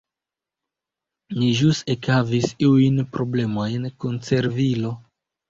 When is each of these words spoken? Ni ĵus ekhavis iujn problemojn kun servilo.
Ni 1.39 1.49
ĵus 1.59 1.81
ekhavis 1.95 2.49
iujn 2.69 2.99
problemojn 3.19 3.87
kun 4.01 4.19
servilo. 4.33 4.97